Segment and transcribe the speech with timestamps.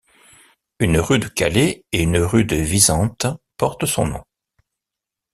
[0.79, 3.15] Une rue de Calais et une rue de Wissant
[3.55, 4.23] portent son nom.